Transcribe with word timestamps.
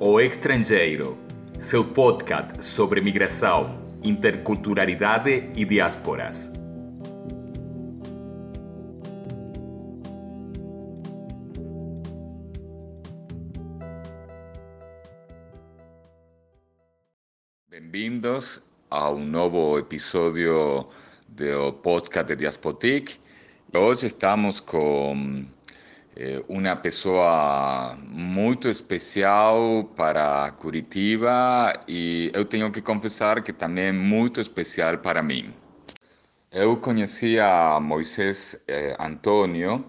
O 0.00 0.20
Estrangeiro, 0.20 1.16
seu 1.60 1.84
podcast 1.84 2.64
sobre 2.64 3.00
migração, 3.00 3.78
interculturalidade 4.02 5.50
e 5.54 5.64
diásporas. 5.64 6.50
Bem-vindos 17.70 18.60
a 18.90 19.12
um 19.12 19.24
novo 19.24 19.78
episódio 19.78 20.84
do 21.28 21.72
podcast 21.74 22.32
de 22.32 22.40
Diaspotic. 22.40 23.20
Hoje 23.72 24.08
estamos 24.08 24.58
com 24.58 25.46
uma 26.48 26.76
pessoa 26.76 27.96
muito 28.08 28.68
especial 28.68 29.84
para 29.96 30.52
Curitiba 30.52 31.72
e 31.88 32.30
eu 32.32 32.44
tenho 32.44 32.70
que 32.70 32.80
confessar 32.80 33.42
que 33.42 33.52
também 33.52 33.86
é 33.86 33.92
muito 33.92 34.40
especial 34.40 34.98
para 34.98 35.22
mim. 35.22 35.52
Eu 36.52 36.76
conheci 36.76 37.38
a 37.40 37.80
Moisés 37.80 38.64
eh, 38.68 38.96
Antônio 39.00 39.84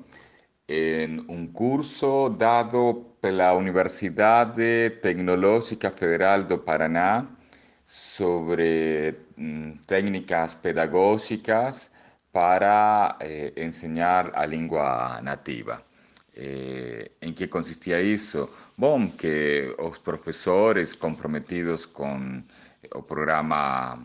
em 0.68 1.20
um 1.30 1.46
curso 1.46 2.30
dado 2.30 3.06
pela 3.22 3.54
Universidade 3.54 4.90
Tecnológica 5.02 5.92
Federal 5.92 6.44
do 6.44 6.58
Paraná 6.58 7.24
sobre 7.86 9.14
técnicas 9.86 10.56
pedagógicas 10.56 11.92
para 12.32 13.16
eh, 13.22 13.54
enseñar 13.58 14.32
a 14.34 14.46
língua 14.48 15.22
nativa. 15.22 15.84
Eh, 16.38 17.12
em 17.22 17.32
que 17.32 17.48
consistia 17.48 18.02
isso? 18.02 18.50
Bom, 18.78 19.08
que 19.08 19.74
os 19.80 20.00
professores 20.00 20.94
comprometidos 20.94 21.86
com 21.86 22.44
o 22.94 23.02
programa 23.04 23.98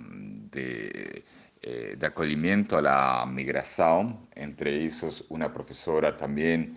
de, 0.52 1.24
eh, 1.62 1.96
de 1.96 2.06
acolhimento 2.06 2.76
à 2.76 3.26
migração, 3.26 4.20
entre 4.36 4.70
eles 4.70 5.24
uma 5.28 5.48
professora 5.50 6.12
também 6.12 6.76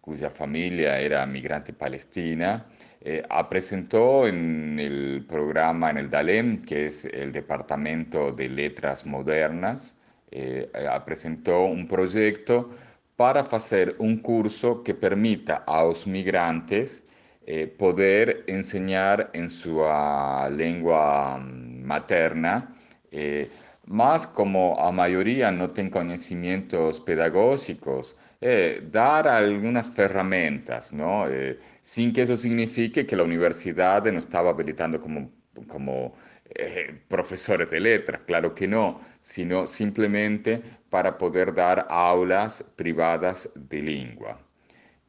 cuja 0.00 0.28
família 0.28 0.90
era 0.90 1.26
migrante 1.26 1.72
palestina, 1.72 2.66
eh, 3.00 3.24
apresentou 3.30 4.30
no 4.30 5.24
programa 5.26 5.90
en 5.90 5.96
el 5.96 6.08
DALEM, 6.08 6.58
que 6.58 6.88
é 7.10 7.24
o 7.26 7.32
Departamento 7.32 8.32
de 8.32 8.48
Letras 8.48 9.04
Modernas, 9.04 9.96
eh, 10.30 10.68
apresentou 10.90 11.72
um 11.72 11.86
projeto 11.86 12.68
para 13.16 13.42
fazer 13.42 13.96
um 14.00 14.16
curso 14.16 14.82
que 14.82 14.92
permita 14.94 15.62
aos 15.66 16.04
migrantes 16.04 17.04
eh, 17.46 17.66
poder 17.66 18.44
ensinar 18.48 19.30
em 19.34 19.48
sua 19.48 20.48
língua 20.50 21.38
materna, 21.38 22.68
eh, 23.12 23.48
mas 23.86 24.24
como 24.26 24.74
a 24.78 24.90
maioria 24.90 25.50
não 25.50 25.68
tem 25.68 25.88
conhecimentos 25.90 26.98
pedagógicos, 27.00 28.16
eh, 28.40 28.80
dar 28.80 29.26
algumas 29.26 29.88
ferramentas, 29.88 30.92
não? 30.92 31.26
Eh, 31.26 31.58
sem 31.82 32.10
que 32.10 32.22
isso 32.22 32.36
signifique 32.36 33.04
que 33.04 33.14
a 33.14 33.22
universidade 33.22 34.10
não 34.10 34.18
estava 34.18 34.50
habilitando 34.50 34.98
como, 34.98 35.30
como 35.68 36.14
eh, 36.56 36.94
professores 37.08 37.70
de 37.70 37.80
letras, 37.80 38.20
claro 38.26 38.54
que 38.54 38.66
não, 38.66 39.00
sino 39.20 39.66
simplesmente 39.66 40.60
para 40.90 41.12
poder 41.12 41.52
dar 41.52 41.86
aulas 41.88 42.62
privadas 42.76 43.50
de 43.56 43.80
língua. 43.80 44.38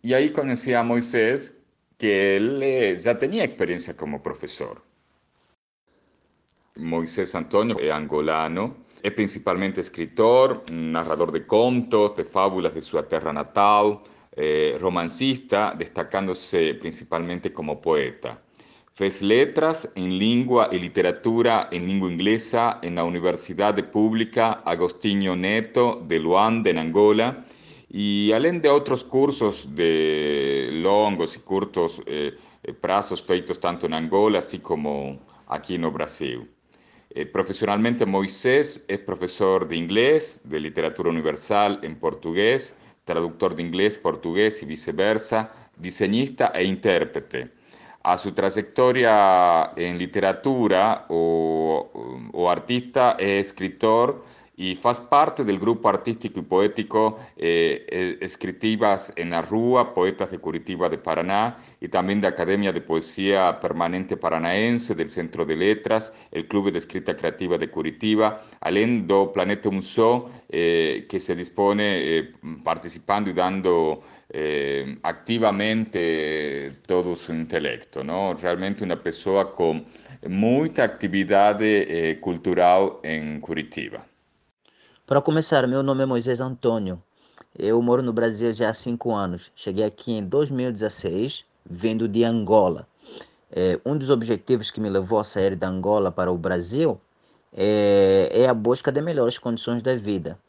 E 0.03 0.13
aí 0.13 0.29
conheci 0.29 0.73
a 0.73 0.83
Moisés, 0.83 1.53
que 1.97 2.07
ele 2.07 2.95
já 2.95 3.15
tinha 3.15 3.43
experiência 3.43 3.93
como 3.93 4.19
professor. 4.19 4.81
Moisés 6.77 7.33
Antônio 7.35 7.79
é 7.79 7.89
angolano, 7.89 8.85
é 9.01 9.09
principalmente 9.09 9.79
escritor, 9.79 10.63
narrador 10.71 11.31
de 11.31 11.41
contos, 11.41 12.15
de 12.15 12.23
fábulas 12.23 12.73
de 12.73 12.81
sua 12.81 13.03
terra 13.03 13.31
natal, 13.31 14.03
eh, 14.35 14.77
romancista, 14.81 15.73
destacándose 15.73 16.73
principalmente 16.75 17.49
como 17.51 17.77
poeta. 17.77 18.44
Fez 18.97 19.19
letras 19.19 19.91
em 19.93 20.07
língua 20.17 20.69
e 20.71 20.77
literatura 20.77 21.67
em 21.69 21.85
língua 21.85 22.09
inglesa 22.09 22.79
na 22.89 23.03
Universidade 23.03 23.83
Pública 23.83 24.61
Agostinho 24.63 25.35
Neto 25.35 26.01
de 26.07 26.17
Luanda, 26.17 26.69
em 26.69 26.79
Angola, 26.79 27.43
e 27.91 28.31
além 28.33 28.57
de 28.57 28.69
outros 28.69 29.03
cursos 29.03 29.65
de 29.65 30.69
longos 30.81 31.35
e 31.35 31.39
curtos 31.39 32.01
eh, 32.07 32.35
prazos 32.79 33.19
feitos 33.19 33.57
tanto 33.57 33.85
em 33.85 33.93
Angola, 33.93 34.39
assim 34.39 34.59
como 34.59 35.19
aqui 35.45 35.77
no 35.77 35.91
Brasil. 35.91 36.47
Eh, 37.13 37.25
profesionalmente, 37.25 38.05
Moisés 38.05 38.85
es 38.87 38.99
profesor 38.99 39.67
de 39.67 39.75
inglés, 39.75 40.39
de 40.45 40.57
literatura 40.57 41.09
universal 41.09 41.81
en 41.83 41.95
portugués, 41.95 42.77
traductor 43.03 43.55
de 43.55 43.61
inglés, 43.61 43.97
portugués 43.97 44.63
y 44.63 44.65
viceversa, 44.65 45.51
diseñista 45.75 46.53
e 46.55 46.63
intérprete. 46.63 47.64
A 48.07 48.19
su 48.19 48.33
trayectoria 48.33 49.71
en 49.75 49.97
literatura 49.97 51.05
o, 51.09 51.89
artista 52.47 53.15
es 53.17 53.47
escritor 53.47 54.23
y 54.57 54.75
faz 54.75 55.01
parte 55.01 55.43
del 55.43 55.59
grupo 55.59 55.89
artístico 55.89 56.39
y 56.39 56.43
poético 56.43 57.19
eh, 57.37 57.85
eh, 57.89 58.17
Escritivas 58.21 59.11
en 59.15 59.31
la 59.31 59.41
Rúa, 59.41 59.93
Poetas 59.93 60.31
de 60.31 60.39
Curitiba 60.39 60.89
de 60.89 60.97
Paraná, 60.97 61.57
y 61.81 61.87
también 61.87 62.21
de 62.21 62.27
Academia 62.27 62.71
de 62.71 62.81
Poesía 62.81 63.59
Permanente 63.59 64.17
Paranaense, 64.17 64.95
del 64.95 65.09
Centro 65.09 65.45
de 65.45 65.55
Letras, 65.55 66.13
el 66.31 66.47
Club 66.47 66.71
de 66.71 66.79
Escrita 66.79 67.15
Creativa 67.15 67.57
de 67.57 67.69
Curitiba, 67.69 68.41
além 68.61 69.05
do 69.05 69.31
Planeta 69.31 69.69
Musó, 69.69 70.29
eh, 70.49 71.05
que 71.09 71.19
se 71.19 71.35
dispone 71.35 72.17
eh, 72.17 72.31
participando 72.63 73.29
y 73.29 73.33
dando 73.33 74.01
eh, 74.29 74.97
activamente 75.03 76.71
todo 76.87 77.15
su 77.15 77.33
intelecto, 77.33 78.03
¿no? 78.03 78.33
Realmente 78.33 78.83
una 78.83 79.01
persona 79.01 79.45
con 79.51 79.85
mucha 80.27 80.83
actividad 80.83 81.61
eh, 81.61 82.17
cultural 82.19 82.93
en 83.03 83.39
Curitiba. 83.39 84.05
Para 85.07 85.21
começar, 85.21 85.67
meu 85.67 85.83
nome 85.83 86.01
é 86.01 86.05
Moisés 86.07 86.41
Antônio. 86.41 86.99
Eu 87.55 87.79
moro 87.79 88.01
no 88.01 88.11
Brasil 88.11 88.51
já 88.51 88.71
há 88.71 88.73
cinco 88.73 89.13
anos. 89.13 89.51
Cheguei 89.55 89.85
aqui 89.85 90.13
em 90.13 90.23
2016, 90.23 91.45
vindo 91.63 92.07
de 92.07 92.23
Angola. 92.23 92.87
É, 93.51 93.79
um 93.85 93.95
dos 93.95 94.09
objetivos 94.09 94.71
que 94.71 94.81
me 94.81 94.89
levou 94.89 95.19
a 95.19 95.23
sair 95.23 95.55
da 95.55 95.67
Angola 95.67 96.11
para 96.11 96.31
o 96.31 96.37
Brasil 96.39 96.99
é, 97.55 98.31
é 98.33 98.47
a 98.47 98.53
busca 98.55 98.91
de 98.91 98.99
melhores 98.99 99.37
condições 99.37 99.83
de 99.83 99.95
vida. 99.95 100.39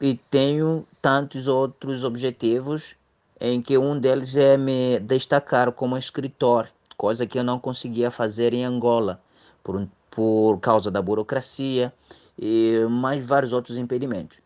E 0.00 0.18
tenho 0.30 0.86
tantos 1.02 1.46
outros 1.46 2.02
objetivos, 2.02 2.96
em 3.38 3.60
que 3.60 3.76
um 3.76 4.00
deles 4.00 4.34
é 4.34 4.56
me 4.56 4.98
destacar 5.00 5.70
como 5.72 5.98
escritor, 5.98 6.70
coisa 6.96 7.26
que 7.26 7.38
eu 7.38 7.44
não 7.44 7.60
conseguia 7.60 8.10
fazer 8.10 8.54
em 8.54 8.64
Angola, 8.64 9.20
por, 9.62 9.86
por 10.10 10.58
causa 10.58 10.90
da 10.90 11.02
burocracia 11.02 11.92
e 12.40 12.86
mais 12.88 13.24
vários 13.24 13.52
outros 13.52 13.76
impedimentos. 13.76 14.38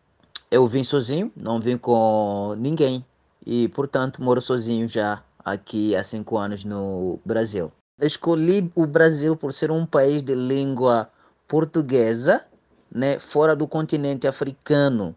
Eu 0.51 0.67
vim 0.67 0.83
sozinho, 0.83 1.31
não 1.35 1.61
vim 1.61 1.77
com 1.77 2.53
ninguém 2.57 3.05
e, 3.45 3.69
portanto, 3.69 4.21
moro 4.21 4.41
sozinho 4.41 4.87
já 4.87 5.23
aqui 5.43 5.95
há 5.95 6.03
cinco 6.03 6.37
anos 6.37 6.65
no 6.65 7.19
Brasil. 7.23 7.71
Escolhi 8.01 8.69
o 8.75 8.85
Brasil 8.85 9.37
por 9.37 9.53
ser 9.53 9.71
um 9.71 9.85
país 9.85 10.21
de 10.21 10.35
língua 10.35 11.09
portuguesa, 11.47 12.45
né, 12.91 13.17
fora 13.17 13.55
do 13.55 13.65
continente 13.65 14.27
africano. 14.27 15.15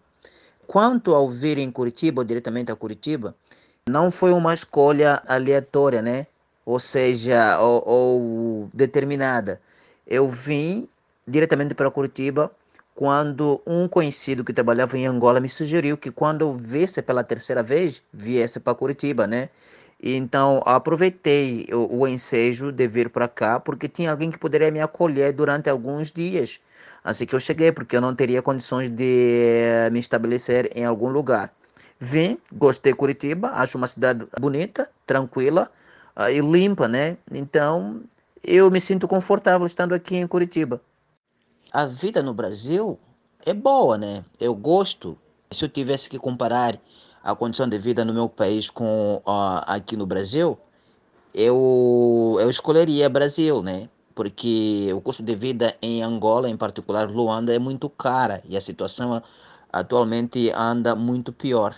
Quanto 0.67 1.15
ao 1.15 1.29
vir 1.29 1.59
em 1.59 1.71
Curitiba, 1.73 2.21
ou 2.21 2.25
diretamente 2.25 2.71
a 2.71 2.77
Curitiba, 2.77 3.35
não 3.89 4.11
foi 4.11 4.33
uma 4.33 4.55
escolha 4.55 5.23
aleatória, 5.27 6.03
né? 6.03 6.27
Ou 6.65 6.79
seja, 6.79 7.59
ou, 7.59 7.83
ou 7.87 8.71
determinada. 8.73 9.61
Eu 10.07 10.29
vim 10.29 10.87
diretamente 11.27 11.75
para 11.75 11.91
Curitiba 11.91 12.51
quando 12.99 13.63
um 13.65 13.87
conhecido 13.87 14.43
que 14.43 14.53
trabalhava 14.53 14.99
em 14.99 15.07
Angola 15.07 15.39
me 15.39 15.49
sugeriu 15.49 15.97
que 15.97 16.11
quando 16.11 16.41
eu 16.43 16.53
visse 16.53 17.01
pela 17.01 17.23
terceira 17.23 17.63
vez, 17.63 18.03
viesse 18.13 18.59
para 18.59 18.75
Curitiba, 18.75 19.25
né? 19.25 19.51
Então 20.03 20.61
aproveitei 20.67 21.69
o, 21.73 22.01
o 22.01 22.09
ensejo 22.09 22.73
de 22.73 22.89
vir 22.89 23.09
para 23.09 23.29
cá 23.29 23.61
porque 23.61 23.89
tinha 23.89 24.11
alguém 24.11 24.33
que 24.33 24.37
poderia 24.37 24.73
me 24.73 24.81
acolher 24.81 25.33
durante 25.33 25.71
alguns 25.71 26.11
dias. 26.11 26.59
Assim 27.05 27.25
que 27.25 27.37
eu 27.37 27.39
cheguei, 27.39 27.71
porque 27.71 27.97
eu 27.97 28.01
não 28.01 28.17
teria 28.17 28.43
condições 28.43 28.91
de 28.91 29.89
me 29.93 30.01
estabelecer 30.01 30.69
em 30.75 30.85
algum 30.85 31.09
lugar. 31.09 31.53
Vim, 32.01 32.37
gostei 32.53 32.91
de 32.91 32.99
Curitiba, 32.99 33.51
acho 33.51 33.79
uma 33.79 33.87
cidade 33.87 34.27
bonita, 34.41 34.91
tranquila 35.07 35.71
uh, 36.17 36.29
e 36.29 36.41
limpa, 36.41 36.89
né? 36.89 37.17
Então 37.33 38.03
eu 38.43 38.69
me 38.73 38.81
sinto 38.81 39.07
confortável 39.07 39.69
estando 39.69 39.95
aqui 39.95 40.17
em 40.17 40.27
Curitiba 40.27 40.81
a 41.73 41.87
vida 41.87 42.23
no 42.23 42.33
Brasil 42.33 42.99
é 43.45 43.53
boa, 43.53 43.99
né? 43.99 44.25
Eu 44.41 44.55
gosto. 44.55 45.17
Se 45.51 45.65
eu 45.65 45.69
tivesse 45.69 46.09
que 46.09 46.19
comparar 46.19 46.79
a 47.23 47.35
condição 47.35 47.69
de 47.69 47.79
vida 47.79 48.05
no 48.05 48.13
meu 48.13 48.29
país 48.29 48.71
com 48.71 49.23
uh, 49.27 49.63
aqui 49.67 49.97
no 49.97 50.07
Brasil, 50.07 50.59
eu, 51.35 52.37
eu 52.41 52.51
escolheria 52.51 53.09
Brasil, 53.09 53.63
né? 53.63 53.89
Porque 54.15 54.91
o 54.95 55.01
custo 55.01 55.23
de 55.23 55.35
vida 55.35 55.75
em 55.81 56.03
Angola, 56.03 56.49
em 56.49 56.57
particular 56.57 57.09
Luanda, 57.09 57.55
é 57.55 57.59
muito 57.59 57.89
cara 57.89 58.43
e 58.49 58.57
a 58.57 58.61
situação 58.61 59.23
atualmente 59.73 60.51
anda 60.55 60.95
muito 60.95 61.33
pior. 61.33 61.77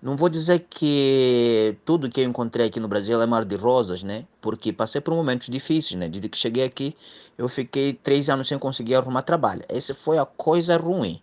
Não 0.00 0.16
vou 0.16 0.28
dizer 0.28 0.64
que 0.70 1.76
tudo 1.84 2.08
que 2.08 2.20
eu 2.20 2.24
encontrei 2.24 2.66
aqui 2.66 2.78
no 2.78 2.86
Brasil 2.86 3.20
é 3.20 3.26
mar 3.26 3.44
de 3.44 3.56
rosas, 3.56 4.04
né? 4.04 4.24
Porque 4.40 4.72
passei 4.72 5.00
por 5.00 5.12
momentos 5.12 5.48
difíceis, 5.48 5.98
né? 5.98 6.08
Desde 6.08 6.28
que 6.28 6.38
cheguei 6.38 6.62
aqui, 6.62 6.96
eu 7.36 7.48
fiquei 7.48 7.92
três 7.92 8.30
anos 8.30 8.46
sem 8.46 8.56
conseguir 8.60 8.94
arrumar 8.94 9.22
trabalho. 9.22 9.64
Essa 9.68 9.92
foi 9.94 10.16
a 10.16 10.24
coisa 10.24 10.76
ruim. 10.76 11.20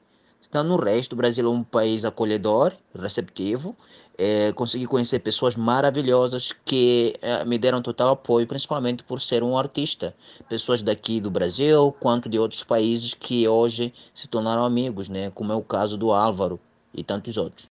Então, 0.47 0.61
no 0.61 0.75
resto, 0.75 1.13
o 1.13 1.15
Brasil 1.15 1.45
é 1.45 1.49
um 1.49 1.63
país 1.63 2.03
acolhedor, 2.03 2.73
receptivo. 2.93 3.77
É, 4.17 4.51
consegui 4.51 4.85
conhecer 4.87 5.19
pessoas 5.19 5.55
maravilhosas 5.55 6.53
que 6.65 7.15
é, 7.21 7.45
me 7.45 7.57
deram 7.57 7.81
total 7.81 8.09
apoio, 8.09 8.45
principalmente 8.45 9.03
por 9.03 9.21
ser 9.21 9.41
um 9.41 9.57
artista. 9.57 10.13
Pessoas 10.49 10.83
daqui 10.83 11.21
do 11.21 11.31
Brasil, 11.31 11.95
quanto 11.97 12.27
de 12.27 12.37
outros 12.37 12.63
países 12.63 13.13
que 13.13 13.47
hoje 13.47 13.93
se 14.13 14.27
tornaram 14.27 14.65
amigos, 14.65 15.07
né? 15.07 15.31
Como 15.31 15.53
é 15.53 15.55
o 15.55 15.63
caso 15.63 15.97
do 15.97 16.11
Álvaro 16.11 16.59
e 16.93 17.05
tantos 17.05 17.37
outros. 17.37 17.74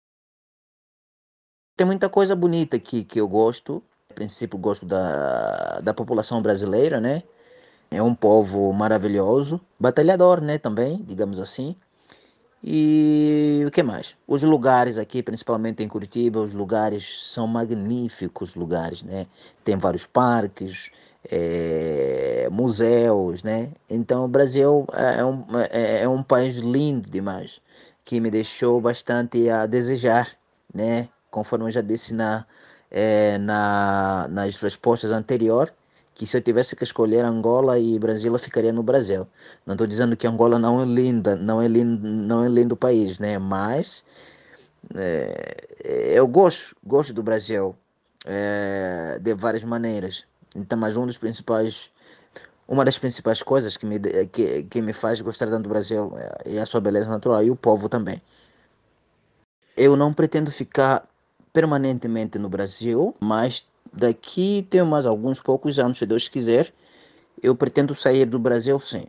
Tem 1.77 1.85
muita 1.85 2.07
coisa 2.07 2.35
bonita 2.35 2.77
aqui 2.77 3.03
que 3.03 3.19
eu 3.19 3.27
gosto. 3.27 3.83
A 4.09 4.13
princípio, 4.13 4.57
gosto 4.57 4.85
da, 4.85 5.81
da 5.81 5.93
população 5.93 6.41
brasileira, 6.41 7.01
né? 7.01 7.23
É 7.91 8.01
um 8.01 8.15
povo 8.15 8.71
maravilhoso, 8.71 9.59
batalhador, 9.79 10.39
né? 10.39 10.57
Também, 10.57 11.03
digamos 11.05 11.39
assim. 11.39 11.75
E 12.63 13.63
o 13.67 13.71
que 13.71 13.83
mais? 13.83 14.15
Os 14.25 14.41
lugares 14.41 14.97
aqui, 14.97 15.21
principalmente 15.21 15.83
em 15.83 15.87
Curitiba, 15.87 16.39
os 16.39 16.53
lugares 16.53 17.29
são 17.31 17.45
magníficos 17.45 18.55
lugares, 18.55 19.03
né? 19.03 19.27
Tem 19.63 19.75
vários 19.75 20.05
parques, 20.05 20.91
é, 21.29 22.47
museus, 22.51 23.43
né? 23.43 23.71
Então 23.89 24.25
o 24.25 24.27
Brasil 24.29 24.85
é 24.93 25.23
um, 25.25 25.45
é, 25.69 26.03
é 26.03 26.09
um 26.09 26.23
país 26.23 26.55
lindo 26.55 27.09
demais, 27.09 27.59
que 28.05 28.19
me 28.21 28.31
deixou 28.31 28.79
bastante 28.79 29.49
a 29.49 29.65
desejar, 29.65 30.29
né? 30.73 31.09
Conforme 31.35 31.65
eu 31.65 31.71
já 31.71 31.81
disse 31.81 32.13
na, 32.13 32.45
é, 32.89 33.37
na, 33.39 34.25
nas 34.29 34.57
respostas 34.61 35.11
anteriores, 35.11 35.73
que 36.13 36.25
se 36.25 36.37
eu 36.37 36.41
tivesse 36.41 36.77
que 36.77 36.83
escolher 36.85 37.25
Angola 37.25 37.77
e 37.77 37.99
Brasil, 37.99 38.31
eu 38.31 38.39
ficaria 38.39 38.71
no 38.71 38.81
Brasil. 38.81 39.27
Não 39.65 39.73
estou 39.73 39.85
dizendo 39.85 40.15
que 40.15 40.25
Angola 40.25 40.57
não 40.57 40.81
é 40.81 40.85
linda, 40.85 41.35
não 41.35 41.61
é 41.61 41.67
lindo, 41.67 42.07
não 42.07 42.41
é 42.41 42.47
lindo 42.47 42.77
país, 42.77 43.19
né? 43.19 43.37
Mas 43.37 44.01
é, 44.95 46.17
eu 46.17 46.25
gosto, 46.25 46.73
gosto 46.85 47.13
do 47.13 47.21
Brasil 47.21 47.75
é, 48.25 49.19
de 49.21 49.33
várias 49.33 49.65
maneiras. 49.65 50.23
Então, 50.55 50.79
mas 50.79 50.95
um 50.95 51.05
dos 51.05 51.17
principais, 51.17 51.91
uma 52.65 52.85
das 52.85 52.97
principais 52.97 53.43
coisas 53.43 53.75
que 53.75 53.85
me 53.85 53.99
que, 54.31 54.63
que 54.63 54.81
me 54.81 54.93
faz 54.93 55.19
gostar 55.19 55.47
tanto 55.47 55.63
do 55.63 55.69
Brasil 55.69 56.13
é 56.45 56.59
a 56.61 56.65
sua 56.65 56.79
beleza 56.79 57.09
natural 57.09 57.43
e 57.43 57.51
o 57.51 57.57
povo 57.57 57.89
também. 57.89 58.21
Eu 59.75 59.97
não 59.97 60.13
pretendo 60.13 60.49
ficar 60.49 61.05
permanentemente 61.55 62.37
no 62.37 62.49
Brasil, 62.49 63.15
mas 63.17 63.65
daqui 63.93 64.67
tenho 64.69 64.85
mais 64.85 65.05
alguns 65.05 65.39
poucos 65.39 65.79
anos, 65.79 65.97
se 65.97 66.05
Deus 66.05 66.27
quiser, 66.27 66.73
eu 67.41 67.55
pretendo 67.55 67.95
sair 67.95 68.25
do 68.25 68.37
Brasil 68.37 68.77
sim. 68.77 69.05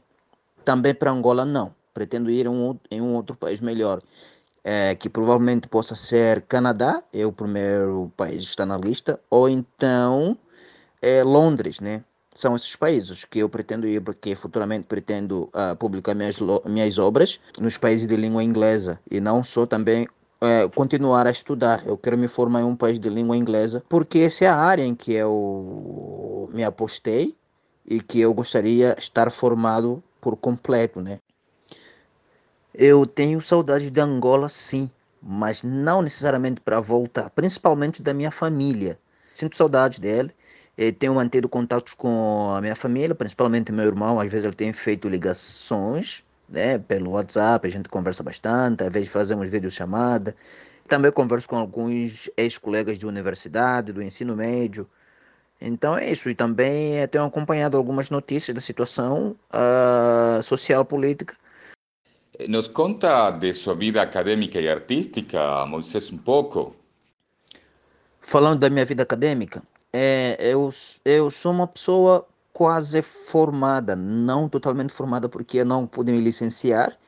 Também 0.64 0.94
para 0.94 1.10
Angola 1.10 1.44
não. 1.44 1.74
Pretendo 1.92 2.30
ir 2.30 2.46
um, 2.46 2.78
em 2.88 3.00
um 3.00 3.14
outro 3.16 3.34
país 3.34 3.60
melhor, 3.60 4.00
é, 4.62 4.94
que 4.94 5.08
provavelmente 5.08 5.66
possa 5.66 5.96
ser 5.96 6.42
Canadá, 6.42 7.02
é 7.12 7.26
o 7.26 7.32
primeiro 7.32 8.12
país 8.16 8.44
que 8.44 8.50
está 8.50 8.64
na 8.64 8.76
lista, 8.76 9.18
ou 9.28 9.48
então 9.48 10.38
é, 11.02 11.24
Londres, 11.24 11.80
né? 11.80 12.04
São 12.32 12.54
esses 12.54 12.76
países 12.76 13.24
que 13.24 13.40
eu 13.40 13.48
pretendo 13.48 13.88
ir, 13.88 14.00
porque 14.00 14.36
futuramente 14.36 14.84
pretendo 14.84 15.44
uh, 15.54 15.74
publicar 15.74 16.14
minhas, 16.14 16.36
minhas 16.66 16.98
obras 16.98 17.40
nos 17.58 17.78
países 17.78 18.06
de 18.06 18.14
língua 18.14 18.44
inglesa 18.44 19.00
e 19.10 19.18
não 19.20 19.42
só 19.42 19.66
também 19.66 20.06
é, 20.40 20.68
continuar 20.68 21.26
a 21.26 21.30
estudar. 21.30 21.86
Eu 21.86 21.96
quero 21.96 22.18
me 22.18 22.28
formar 22.28 22.60
em 22.60 22.64
um 22.64 22.76
país 22.76 22.98
de 22.98 23.08
língua 23.08 23.36
inglesa, 23.36 23.82
porque 23.88 24.20
essa 24.20 24.44
é 24.44 24.48
a 24.48 24.56
área 24.56 24.84
em 24.84 24.94
que 24.94 25.12
eu 25.12 26.48
me 26.52 26.64
apostei 26.64 27.34
e 27.84 28.00
que 28.00 28.20
eu 28.20 28.34
gostaria 28.34 28.94
de 28.94 29.00
estar 29.00 29.30
formado 29.30 30.02
por 30.20 30.36
completo, 30.36 31.00
né? 31.00 31.20
Eu 32.74 33.06
tenho 33.06 33.40
saudade 33.40 33.90
de 33.90 34.00
Angola, 34.00 34.48
sim, 34.48 34.90
mas 35.22 35.62
não 35.62 36.02
necessariamente 36.02 36.60
para 36.60 36.78
voltar, 36.78 37.30
principalmente 37.30 38.02
da 38.02 38.12
minha 38.12 38.30
família. 38.30 38.98
Sinto 39.32 39.56
saudade 39.56 40.00
dele. 40.00 40.30
Tenho 40.98 41.14
mantido 41.14 41.48
contatos 41.48 41.94
com 41.94 42.52
a 42.54 42.60
minha 42.60 42.76
família, 42.76 43.14
principalmente 43.14 43.72
meu 43.72 43.86
irmão. 43.86 44.20
Às 44.20 44.30
vezes 44.30 44.44
ele 44.44 44.54
tem 44.54 44.72
feito 44.74 45.08
ligações 45.08 46.22
né, 46.48 46.78
pelo 46.78 47.12
WhatsApp, 47.12 47.66
a 47.66 47.70
gente 47.70 47.88
conversa 47.88 48.22
bastante, 48.22 48.84
às 48.84 48.92
vezes 48.92 49.10
fazemos 49.10 49.48
videochamada. 49.50 50.34
Também 50.88 51.10
converso 51.10 51.48
com 51.48 51.56
alguns 51.56 52.30
ex-colegas 52.36 52.98
de 52.98 53.06
universidade, 53.06 53.92
do 53.92 54.02
ensino 54.02 54.36
médio. 54.36 54.88
Então 55.60 55.96
é 55.96 56.10
isso. 56.10 56.28
E 56.30 56.34
também 56.34 57.06
tenho 57.08 57.24
acompanhado 57.24 57.76
algumas 57.76 58.10
notícias 58.10 58.54
da 58.54 58.60
situação 58.60 59.36
uh, 59.50 60.42
social 60.42 60.84
política. 60.84 61.34
Nos 62.48 62.68
conta 62.68 63.30
de 63.30 63.52
sua 63.54 63.74
vida 63.74 64.02
acadêmica 64.02 64.60
e 64.60 64.68
artística, 64.68 65.64
Moisés, 65.66 66.12
um 66.12 66.18
pouco? 66.18 66.76
Falando 68.20 68.60
da 68.60 68.68
minha 68.68 68.84
vida 68.84 69.02
acadêmica, 69.02 69.62
é, 69.92 70.36
eu, 70.40 70.72
eu 71.04 71.30
sou 71.30 71.52
uma 71.52 71.66
pessoa 71.66 72.26
quase 72.56 73.02
formada, 73.02 73.94
não 73.94 74.48
totalmente 74.48 74.90
formada 74.90 75.28
porque 75.28 75.58
eu 75.58 75.64
não 75.66 75.86
pude 75.86 76.10
me 76.10 76.18
licenciar. 76.22 76.98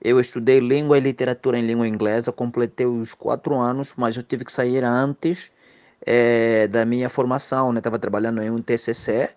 Eu 0.00 0.18
estudei 0.18 0.58
língua 0.58 0.96
e 0.96 1.00
literatura 1.02 1.58
em 1.58 1.66
língua 1.66 1.86
inglesa, 1.86 2.32
completei 2.32 2.86
os 2.86 3.12
quatro 3.12 3.56
anos, 3.56 3.92
mas 3.94 4.16
eu 4.16 4.22
tive 4.22 4.46
que 4.46 4.50
sair 4.50 4.82
antes 4.84 5.52
é, 6.00 6.66
da 6.68 6.86
minha 6.86 7.10
formação, 7.10 7.72
né? 7.72 7.78
Estava 7.80 7.98
trabalhando 7.98 8.42
em 8.42 8.50
um 8.50 8.62
TCC 8.62 9.28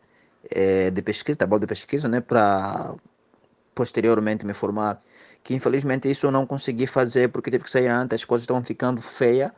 é, 0.50 0.89
de 0.91 1.01
pesquisa, 1.01 1.38
trabalho 1.38 1.59
de 1.59 1.67
pesquisa, 1.67 2.07
né? 2.07 2.21
Para 2.21 2.95
posteriormente 3.75 4.45
me 4.45 4.53
formar. 4.53 5.01
Que 5.44 5.53
infelizmente 5.53 6.09
isso 6.09 6.25
eu 6.27 6.31
não 6.31 6.45
consegui 6.45 6.88
fazer 6.88 7.29
porque 7.29 7.51
tive 7.51 7.65
que 7.65 7.71
sair 7.71 7.89
antes, 7.89 8.15
as 8.15 8.24
coisas 8.25 8.43
estavam 8.43 8.63
ficando 8.63 9.01
feias 9.01 9.51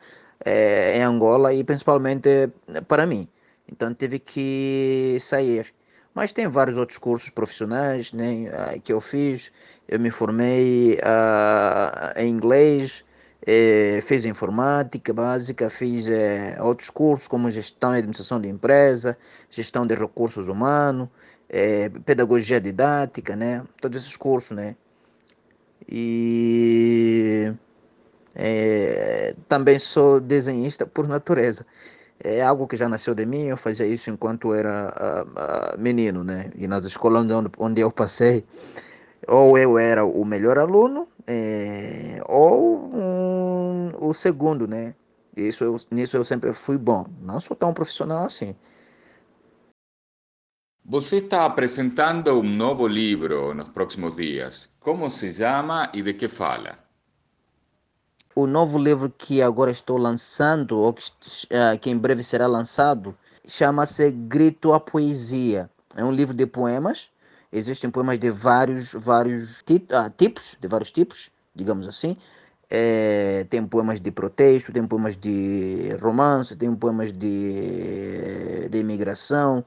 é, 0.44 0.98
em 0.98 1.04
Angola 1.04 1.54
e 1.54 1.64
principalmente 1.64 2.50
para 2.88 3.06
mim. 3.06 3.28
Então 3.72 3.94
tive 3.94 4.18
que 4.18 5.20
sair. 5.22 5.72
Mas 6.14 6.34
tem 6.34 6.48
vários 6.48 6.78
outros 6.78 6.98
cursos 6.98 7.30
profissionais 7.30 8.12
né, 8.12 8.80
que 8.84 8.92
eu 8.92 9.00
fiz. 9.00 9.52
Eu 9.88 10.00
me 10.00 10.12
formei 10.12 10.96
uh, 10.96 12.20
em 12.20 12.30
inglês, 12.30 13.04
eh, 13.46 14.00
fiz 14.04 14.26
informática 14.26 15.14
básica, 15.14 15.70
fiz 15.70 16.08
eh, 16.08 16.58
outros 16.62 16.90
cursos 16.90 17.28
como 17.28 17.50
gestão 17.50 17.94
e 17.96 17.98
administração 17.98 18.40
de 18.40 18.48
empresa, 18.50 19.18
gestão 19.50 19.86
de 19.88 19.96
recursos 19.96 20.48
humanos, 20.48 21.10
eh, 21.50 21.90
pedagogia 22.06 22.62
didática, 22.62 23.36
né, 23.36 23.64
todos 23.82 24.04
esses 24.04 24.16
cursos. 24.16 24.56
Né. 24.56 24.76
E 25.90 27.54
eh, 28.36 29.36
também 29.50 29.80
sou 29.80 30.20
desenhista 30.20 30.86
por 30.86 31.08
natureza 31.08 31.66
é 32.24 32.42
algo 32.42 32.68
que 32.68 32.76
já 32.76 32.88
nasceu 32.88 33.14
de 33.16 33.26
mim, 33.26 33.46
eu 33.46 33.58
fazia 33.58 33.86
isso 33.86 34.10
enquanto 34.10 34.54
era 34.54 34.94
uh, 34.96 35.76
uh, 35.78 35.82
menino, 35.82 36.24
né? 36.24 36.52
E 36.56 36.68
nas 36.68 36.86
escolas 36.86 37.30
onde, 37.30 37.50
onde 37.58 37.82
eu 37.82 37.92
passei, 37.92 38.46
ou 39.28 39.58
eu 39.58 39.78
era 39.78 40.06
o 40.06 40.26
melhor 40.26 40.58
aluno, 40.58 41.08
é, 41.28 42.22
ou 42.28 42.90
um, 42.94 43.92
o 44.00 44.14
segundo, 44.14 44.68
né? 44.68 44.96
Isso 45.36 45.64
eu, 45.64 45.78
nisso 45.92 46.18
eu 46.18 46.24
sempre 46.24 46.54
fui 46.54 46.78
bom, 46.78 47.06
não 47.22 47.40
sou 47.40 47.56
tão 47.56 47.74
profissional 47.74 48.26
assim. 48.26 48.56
Você 50.84 51.18
está 51.18 51.46
apresentando 51.46 52.40
um 52.40 52.44
novo 52.44 52.88
livro 52.88 53.54
nos 53.54 53.70
próximos 53.70 54.16
dias. 54.16 54.70
Como 54.80 55.10
se 55.10 55.32
chama 55.32 55.90
e 55.94 56.02
de 56.02 56.14
que 56.14 56.28
fala? 56.28 56.91
O 58.34 58.48
novo 58.48 58.78
livro 58.78 59.10
que 59.10 59.42
agora 59.42 59.72
estou 59.72 59.98
lançando, 59.98 60.80
ou 60.80 60.94
que, 60.94 61.04
uh, 61.04 61.78
que 61.80 61.90
em 61.90 61.98
breve 61.98 62.24
será 62.24 62.48
lançado, 62.48 63.14
chama-se 63.46 64.10
Grito 64.12 64.72
à 64.72 64.80
Poesia. 64.80 65.70
É 65.96 66.04
um 66.04 66.12
livro 66.12 66.34
de 66.34 66.46
poemas. 66.46 67.12
Existem 67.52 67.90
poemas 67.90 68.18
de 68.18 68.30
vários, 68.30 68.94
vários 68.94 69.60
uh, 69.60 70.10
tipos, 70.16 70.56
de 70.62 70.68
vários 70.68 70.92
tipos, 70.92 71.30
digamos 71.54 71.88
assim. 71.90 72.16
É, 72.70 73.46
tem 73.50 73.68
poemas 73.68 74.00
de 74.00 74.10
protesto, 74.12 74.72
tem 74.72 74.88
poemas 74.88 75.18
de 75.18 75.94
romance, 76.02 76.56
tem 76.56 76.74
poemas 76.74 77.12
de, 77.12 78.70
de 78.70 78.78
imigração. 78.78 79.66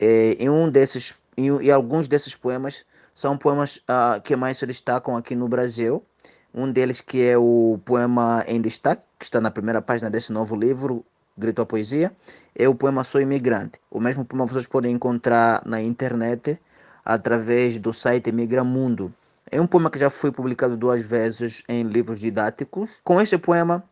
É, 0.00 0.36
e 0.42 0.50
um 0.50 0.68
desses 0.68 1.14
e, 1.36 1.46
e, 1.46 1.70
alguns 1.70 2.08
desses 2.08 2.34
poemas 2.34 2.84
são 3.14 3.38
poemas 3.38 3.76
uh, 3.88 4.20
que 4.20 4.34
mais 4.34 4.58
se 4.58 4.66
destacam 4.66 5.16
aqui 5.16 5.36
no 5.36 5.46
Brasil 5.48 6.04
um 6.54 6.70
deles 6.70 7.00
que 7.00 7.22
é 7.22 7.38
o 7.38 7.78
poema 7.84 8.44
em 8.46 8.60
destaque, 8.60 9.02
que 9.18 9.24
está 9.24 9.40
na 9.40 9.50
primeira 9.50 9.80
página 9.80 10.10
desse 10.10 10.32
novo 10.32 10.56
livro, 10.56 11.04
Grito 11.36 11.62
à 11.62 11.66
Poesia, 11.66 12.12
é 12.54 12.68
o 12.68 12.74
poema 12.74 13.04
Sou 13.04 13.20
Imigrante. 13.20 13.80
O 13.90 14.00
mesmo 14.00 14.24
poema 14.24 14.46
vocês 14.46 14.66
podem 14.66 14.92
encontrar 14.92 15.62
na 15.64 15.80
internet 15.80 16.60
através 17.04 17.78
do 17.78 17.92
site 17.92 18.32
Migramundo. 18.32 19.12
É 19.50 19.60
um 19.60 19.66
poema 19.66 19.90
que 19.90 19.98
já 19.98 20.10
foi 20.10 20.30
publicado 20.30 20.76
duas 20.76 21.04
vezes 21.04 21.62
em 21.68 21.82
livros 21.82 22.20
didáticos. 22.20 23.00
Com 23.02 23.20
este 23.20 23.36
poema, 23.36 23.82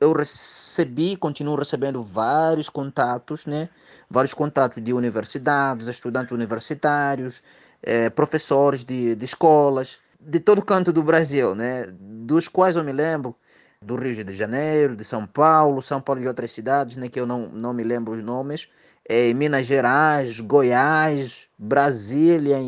eu 0.00 0.12
recebi, 0.12 1.16
continuo 1.16 1.56
recebendo 1.56 2.02
vários 2.02 2.68
contatos, 2.68 3.44
né? 3.44 3.68
Vários 4.08 4.32
contatos 4.32 4.82
de 4.82 4.92
universidades, 4.92 5.88
estudantes 5.88 6.32
universitários, 6.32 7.42
eh, 7.82 8.10
professores 8.10 8.84
de, 8.84 9.14
de 9.16 9.24
escolas, 9.24 9.98
de 10.20 10.40
todo 10.40 10.62
canto 10.64 10.92
do 10.92 11.02
Brasil, 11.02 11.54
né? 11.54 11.86
Dos 11.90 12.48
quais 12.48 12.76
eu 12.76 12.84
me 12.84 12.92
lembro 12.92 13.36
do 13.80 13.96
Rio 13.96 14.24
de 14.24 14.34
Janeiro, 14.34 14.96
de 14.96 15.04
São 15.04 15.26
Paulo, 15.26 15.80
São 15.82 16.00
Paulo 16.00 16.20
e 16.22 16.28
outras 16.28 16.50
cidades, 16.50 16.96
né? 16.96 17.08
Que 17.08 17.20
eu 17.20 17.26
não, 17.26 17.48
não 17.48 17.72
me 17.72 17.84
lembro 17.84 18.12
os 18.14 18.22
nomes. 18.22 18.68
Eh, 19.08 19.32
Minas 19.34 19.66
Gerais, 19.66 20.40
Goiás, 20.40 21.48
Brasília, 21.58 22.58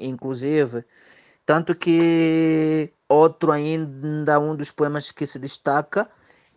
inclusive. 0.00 0.84
Tanto 1.46 1.74
que 1.74 2.92
outro 3.08 3.52
ainda, 3.52 4.40
um 4.40 4.56
dos 4.56 4.70
poemas 4.70 5.10
que 5.12 5.26
se 5.26 5.38
destaca 5.38 6.08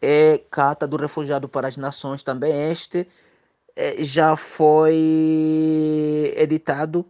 é 0.02 0.40
Carta 0.50 0.88
do 0.88 0.98
Refugiado 0.98 1.48
para 1.48 1.68
as 1.68 1.78
Nações, 1.78 2.24
também 2.24 2.72
este 2.72 3.08
é, 3.76 4.04
já 4.04 4.36
foi 4.36 6.34
editado 6.38 7.06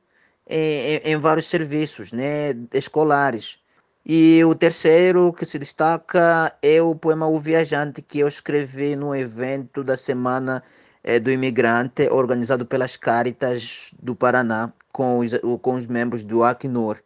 em, 0.49 0.97
em, 1.11 1.17
vários 1.17 1.47
serviços 1.47 2.11
né, 2.11 2.53
escolares. 2.73 3.59
E 4.05 4.43
o 4.43 4.55
terceiro 4.55 5.31
que 5.33 5.45
se 5.45 5.59
destaca 5.59 6.51
é 6.61 6.81
o 6.81 6.95
poema 6.95 7.27
O 7.27 7.39
Viajante, 7.39 8.01
que 8.01 8.19
eu 8.19 8.27
escrevi 8.27 8.95
no 8.95 9.15
evento 9.15 9.83
da 9.83 9.95
Semana 9.95 10.63
é, 11.03 11.19
do 11.19 11.29
Imigrante, 11.31 12.09
organizado 12.09 12.65
pelas 12.65 12.97
Caritas 12.97 13.91
do 14.01 14.15
Paraná, 14.15 14.73
com 14.91 15.19
os, 15.19 15.31
com 15.61 15.75
os 15.75 15.85
membros 15.85 16.23
do 16.23 16.43
Acnur. 16.43 16.97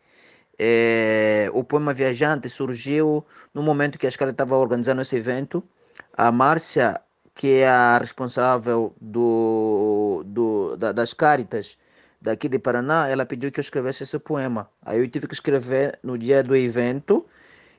É, 0.58 1.50
o 1.54 1.64
poema 1.64 1.94
Viajante 1.94 2.48
surgiu 2.48 3.26
no 3.54 3.62
momento 3.62 3.98
que 3.98 4.06
a 4.06 4.10
escola 4.10 4.32
estava 4.32 4.56
organizando 4.56 5.02
esse 5.02 5.16
evento. 5.16 5.64
A 6.16 6.32
Márcia, 6.32 7.02
que 7.36 7.56
é 7.58 7.68
a 7.68 7.98
responsável 7.98 8.96
do, 9.02 10.24
do, 10.26 10.78
da, 10.78 10.92
das 10.92 11.14
Caritas 11.14 11.78
daqui 12.24 12.48
de 12.48 12.58
Paraná, 12.58 13.08
ela 13.10 13.26
pediu 13.26 13.52
que 13.52 13.60
eu 13.60 13.62
escrevesse 13.62 14.04
esse 14.04 14.18
poema. 14.18 14.70
Aí 14.82 15.00
eu 15.00 15.08
tive 15.10 15.28
que 15.28 15.34
escrever 15.34 16.00
no 16.02 16.18
dia 16.18 16.42
do 16.42 16.56
evento 16.56 17.26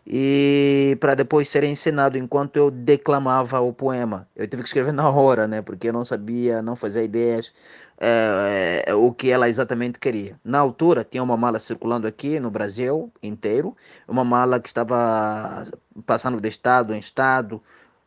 e 0.06 0.96
para 1.00 1.14
depois 1.14 1.48
ser 1.48 1.64
ensinado 1.64 2.18
enquanto 2.18 2.56
eu 2.56 2.70
declamava 2.70 3.60
o 3.60 3.72
poema. 3.72 4.28
Eu 4.36 4.46
tive 4.46 4.62
que 4.62 4.68
escrever 4.68 4.92
na 4.94 5.08
hora, 5.08 5.48
né? 5.48 5.62
Porque 5.62 5.88
eu 5.88 5.92
não 5.94 6.04
sabia, 6.04 6.60
não 6.60 6.76
fazia 6.76 7.02
ideias 7.02 7.52
é, 7.98 8.84
é, 8.86 8.94
o 8.94 9.12
que 9.12 9.30
ela 9.30 9.48
exatamente 9.48 9.98
queria. 9.98 10.38
Na 10.44 10.58
altura, 10.58 11.04
tinha 11.04 11.22
uma 11.22 11.36
mala 11.36 11.58
circulando 11.58 12.06
aqui 12.06 12.38
no 12.38 12.50
Brasil 12.50 13.10
inteiro, 13.22 13.74
uma 14.06 14.24
mala 14.24 14.60
que 14.60 14.68
estava 14.68 15.64
passando 16.04 16.40
de 16.40 16.48
estado 16.48 16.92
em 16.94 16.98
estado, 16.98 17.62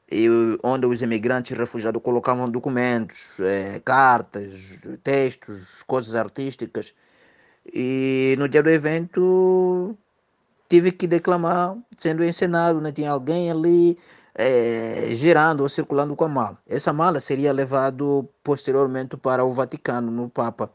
e 0.10 0.28
onde 0.64 0.86
os 0.86 1.02
imigrantes 1.02 1.58
refugiados 1.58 2.02
colocavam 2.02 2.50
documentos, 2.50 3.40
é, 3.40 3.80
cartas, 3.82 4.56
textos, 5.04 5.84
coisas 5.86 6.16
artísticas. 6.16 6.94
E 7.74 8.36
no 8.40 8.48
dia 8.48 8.64
do 8.64 8.70
evento 8.70 9.98
tive 10.70 10.92
que 10.92 11.08
declamar 11.08 11.78
sendo 11.98 12.24
encenado, 12.24 12.80
né? 12.80 12.92
Tinha 12.92 13.12
alguém 13.12 13.52
ali 13.52 13.98
é, 14.34 15.10
girando 15.14 15.62
ou 15.62 15.70
circulando 15.70 16.16
com 16.16 16.26
a 16.26 16.30
mala. 16.30 16.58
Essa 16.68 16.94
mala 16.94 17.20
seria 17.20 17.52
levado 17.52 18.30
posteriormente 18.44 19.18
para 19.18 19.44
o 19.44 19.52
Vaticano, 19.52 20.12
no 20.12 20.30
Papa. 20.30 20.72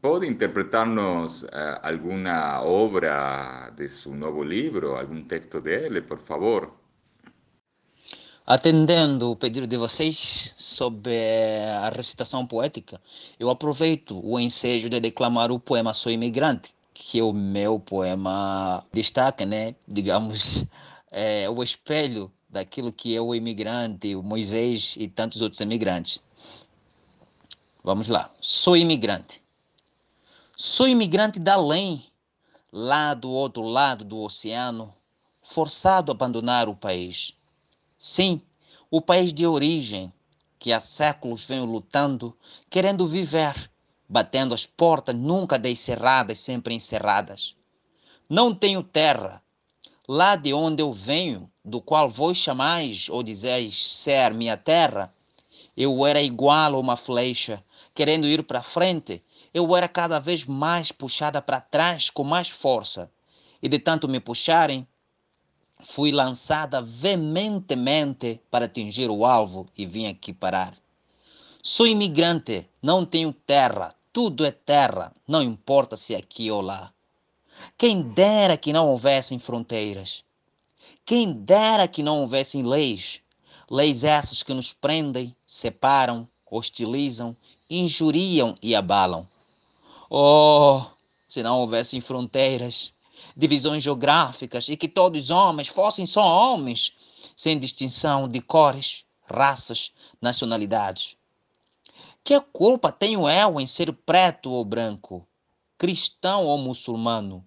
Pode 0.00 0.26
interpretar-nos 0.26 1.44
uh, 1.44 1.80
alguma 1.82 2.62
obra 2.62 3.70
de 3.74 3.88
seu 3.88 4.14
novo 4.14 4.42
livro, 4.42 4.96
algum 4.96 5.22
texto 5.22 5.62
dele, 5.62 6.02
por 6.02 6.18
favor? 6.18 6.83
Atendendo 8.46 9.30
o 9.30 9.36
pedido 9.36 9.66
de 9.66 9.78
vocês 9.78 10.52
sobre 10.58 11.16
a 11.80 11.88
recitação 11.88 12.46
poética, 12.46 13.00
eu 13.40 13.48
aproveito 13.48 14.20
o 14.22 14.38
ensejo 14.38 14.90
de 14.90 15.00
declamar 15.00 15.50
o 15.50 15.58
poema 15.58 15.94
Sou 15.94 16.12
Imigrante, 16.12 16.74
que 16.92 17.20
é 17.20 17.22
o 17.22 17.32
meu 17.32 17.80
poema 17.80 18.84
destaca, 18.92 19.46
né? 19.46 19.74
Digamos, 19.88 20.66
é, 21.10 21.48
o 21.48 21.62
espelho 21.62 22.30
daquilo 22.50 22.92
que 22.92 23.16
é 23.16 23.20
o 23.20 23.34
imigrante, 23.34 24.14
o 24.14 24.22
Moisés 24.22 24.94
e 24.98 25.08
tantos 25.08 25.40
outros 25.40 25.62
imigrantes. 25.62 26.22
Vamos 27.82 28.10
lá. 28.10 28.30
Sou 28.42 28.76
imigrante. 28.76 29.42
Sou 30.54 30.86
imigrante 30.86 31.40
da 31.40 31.54
além, 31.54 32.04
lá 32.70 33.14
do 33.14 33.30
outro 33.30 33.62
lado 33.62 34.04
do 34.04 34.20
oceano, 34.20 34.94
forçado 35.42 36.12
a 36.12 36.14
abandonar 36.14 36.68
o 36.68 36.76
país. 36.76 37.34
Sim, 38.06 38.42
o 38.90 39.00
país 39.00 39.32
de 39.32 39.46
origem, 39.46 40.12
que 40.58 40.74
há 40.74 40.78
séculos 40.78 41.46
venho 41.46 41.64
lutando, 41.64 42.36
querendo 42.68 43.08
viver, 43.08 43.70
batendo 44.06 44.52
as 44.52 44.66
portas 44.66 45.16
nunca 45.16 45.58
descerradas, 45.58 46.38
sempre 46.38 46.74
encerradas. 46.74 47.54
Não 48.28 48.54
tenho 48.54 48.82
terra, 48.82 49.42
lá 50.06 50.36
de 50.36 50.52
onde 50.52 50.82
eu 50.82 50.92
venho, 50.92 51.50
do 51.64 51.80
qual 51.80 52.06
vós 52.06 52.36
chamais 52.36 53.08
ou 53.08 53.22
dizeis 53.22 53.82
ser 53.82 54.34
minha 54.34 54.58
terra, 54.58 55.10
eu 55.74 56.04
era 56.04 56.20
igual 56.20 56.74
a 56.74 56.78
uma 56.78 56.96
flecha, 56.96 57.64
querendo 57.94 58.26
ir 58.26 58.42
para 58.42 58.62
frente, 58.62 59.24
eu 59.54 59.74
era 59.74 59.88
cada 59.88 60.18
vez 60.18 60.44
mais 60.44 60.92
puxada 60.92 61.40
para 61.40 61.58
trás 61.58 62.10
com 62.10 62.22
mais 62.22 62.50
força. 62.50 63.10
E 63.62 63.68
de 63.68 63.78
tanto 63.78 64.06
me 64.06 64.20
puxarem, 64.20 64.86
fui 65.84 66.10
lançada 66.10 66.80
veementemente 66.80 68.40
para 68.50 68.64
atingir 68.64 69.10
o 69.10 69.24
alvo 69.26 69.66
e 69.76 69.84
vim 69.84 70.06
aqui 70.06 70.32
parar. 70.32 70.74
Sou 71.62 71.86
imigrante, 71.86 72.66
não 72.82 73.04
tenho 73.04 73.32
terra, 73.32 73.94
tudo 74.12 74.44
é 74.44 74.50
terra, 74.50 75.12
não 75.28 75.42
importa 75.42 75.96
se 75.96 76.14
é 76.14 76.18
aqui 76.18 76.50
ou 76.50 76.62
lá. 76.62 76.92
Quem 77.76 78.02
dera 78.02 78.56
que 78.56 78.72
não 78.72 78.88
houvessem 78.88 79.38
fronteiras. 79.38 80.24
Quem 81.04 81.32
dera 81.32 81.86
que 81.86 82.02
não 82.02 82.20
houvessem 82.20 82.62
leis. 82.62 83.20
Leis 83.70 84.04
essas 84.04 84.42
que 84.42 84.54
nos 84.54 84.72
prendem, 84.72 85.34
separam, 85.46 86.26
hostilizam, 86.50 87.36
injuriam 87.68 88.54
e 88.62 88.74
abalam. 88.74 89.28
Oh, 90.08 90.82
se 91.28 91.42
não 91.42 91.60
houvessem 91.60 92.00
fronteiras, 92.00 92.93
divisões 93.36 93.82
geográficas 93.82 94.68
e 94.68 94.76
que 94.76 94.88
todos 94.88 95.24
os 95.24 95.30
homens 95.30 95.68
fossem 95.68 96.06
só 96.06 96.22
homens, 96.22 96.92
sem 97.36 97.58
distinção 97.58 98.28
de 98.28 98.40
cores, 98.40 99.04
raças, 99.22 99.92
nacionalidades. 100.20 101.16
Que 102.22 102.40
culpa 102.40 102.90
tenho 102.90 103.28
eu 103.28 103.60
em 103.60 103.66
ser 103.66 103.92
preto 103.92 104.50
ou 104.50 104.64
branco? 104.64 105.26
cristão 105.78 106.44
ou 106.44 106.56
muçulmano. 106.58 107.44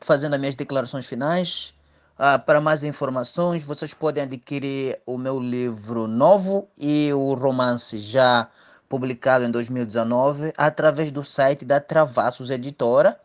Fazendo 0.00 0.34
as 0.34 0.40
minhas 0.40 0.54
declarações 0.54 1.06
finais, 1.06 1.74
ah, 2.16 2.38
para 2.38 2.60
mais 2.60 2.82
informações, 2.82 3.62
vocês 3.62 3.92
podem 3.92 4.22
adquirir 4.22 4.98
o 5.04 5.18
meu 5.18 5.38
livro 5.38 6.06
novo 6.06 6.68
e 6.78 7.12
o 7.12 7.34
romance 7.34 7.98
já 7.98 8.48
publicado 8.88 9.44
em 9.44 9.50
2019 9.50 10.52
através 10.56 11.12
do 11.12 11.22
site 11.22 11.64
da 11.64 11.78
Travassos 11.80 12.50
Editora 12.50 13.20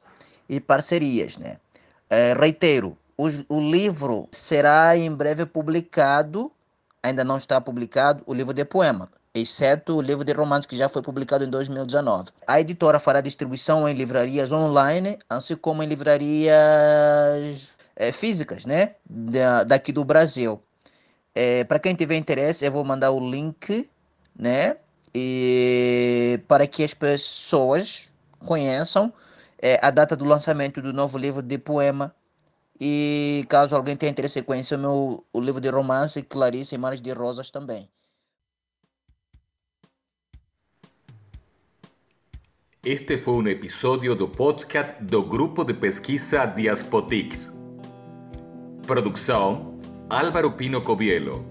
e 0.48 0.60
parcerias. 0.60 1.38
Né? 1.38 1.58
É, 2.10 2.34
reitero, 2.34 2.98
o, 3.18 3.28
o 3.50 3.60
livro 3.60 4.28
será 4.32 4.96
em 4.98 5.12
breve 5.12 5.46
publicado, 5.46 6.52
ainda 7.02 7.24
não 7.24 7.38
está 7.38 7.60
publicado, 7.62 8.24
o 8.26 8.34
livro 8.34 8.54
de 8.54 8.66
poema 8.66 9.10
exceto 9.36 9.98
o 9.98 10.02
livro 10.02 10.24
de 10.24 10.32
romances 10.32 10.66
que 10.66 10.78
já 10.78 10.88
foi 10.88 11.02
publicado 11.02 11.44
em 11.44 11.50
2019. 11.50 12.30
A 12.48 12.62
editora 12.62 13.00
fará 13.00 13.20
distribuição 13.20 13.88
em 13.88 13.94
livrarias 13.94 14.52
online, 14.52 15.20
assim 15.30 15.56
como 15.58 15.84
em 15.84 15.88
livrarias 15.88 16.54
é, 17.96 18.12
físicas, 18.14 18.66
né, 18.66 18.96
da, 19.08 19.64
daqui 19.66 19.92
do 19.92 20.06
Brasil. 20.06 20.62
É, 21.36 21.66
para 21.66 21.80
quem 21.80 21.94
tiver 21.94 22.16
interesse, 22.16 22.66
eu 22.66 22.72
vou 22.72 22.86
mandar 22.86 23.12
o 23.12 23.20
link, 23.20 23.90
né, 24.38 24.78
e 25.14 26.40
para 26.48 26.66
que 26.66 26.84
as 26.84 26.94
pessoas 26.94 28.10
conheçam 28.46 29.12
é, 29.66 29.80
a 29.82 29.90
data 29.90 30.16
do 30.16 30.26
lançamento 30.26 30.80
do 30.80 30.94
novo 30.94 31.18
livro 31.18 31.42
de 31.42 31.58
poema. 31.58 32.16
E 32.80 33.46
caso 33.50 33.76
alguém 33.76 33.98
tenha 33.98 34.12
interesse 34.12 34.40
em 34.40 34.44
conhecer 34.44 34.76
o 34.76 34.80
meu 34.80 35.26
o 35.34 35.42
livro 35.42 35.60
de 35.60 35.70
romance, 35.70 36.22
Clarice 36.22 36.76
e 36.76 36.78
Mares 36.78 37.02
de 37.02 37.12
Rosas 37.14 37.50
também. 37.50 37.90
Este 42.84 43.18
foi 43.18 43.34
um 43.34 43.48
episódio 43.48 44.14
do 44.14 44.28
podcast 44.28 45.02
do 45.04 45.24
Grupo 45.24 45.64
de 45.64 45.74
Pesquisa 45.74 46.46
Diaspotix. 46.46 47.58
Produção: 48.86 49.80
Álvaro 50.08 50.52
Pino 50.52 50.82
Covielo. 50.82 51.42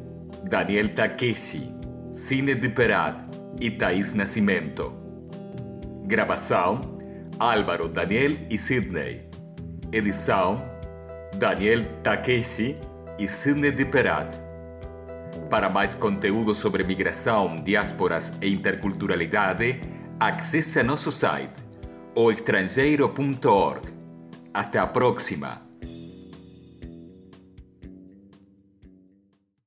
Daniel 0.49 0.95
Takeshi, 0.95 1.73
Cine 2.13 2.55
de 2.55 2.69
Perat 2.69 3.25
e 3.61 3.73
Thaís 3.73 4.13
Nascimento. 4.13 4.93
Gravação: 6.07 6.94
Álvaro, 7.39 7.89
Daniel 7.89 8.37
e 8.49 8.57
Sidney. 8.57 9.29
Edição: 9.93 10.65
Daniel 11.37 11.85
Takeshi 12.03 12.77
e 13.19 13.29
Sidney 13.29 13.73
de 13.73 13.85
Perat. 13.85 14.35
Para 15.51 15.69
mais 15.69 15.95
conteúdo 15.95 16.55
sobre 16.55 16.85
migração, 16.85 17.57
diásporas 17.57 18.33
e 18.41 18.53
interculturalidade, 18.53 19.81
acesse 20.19 20.83
nosso 20.83 21.11
site 21.11 21.63
oestrangeiro.org. 22.15 23.93
Até 24.53 24.79
a 24.79 24.87
próxima! 24.87 25.64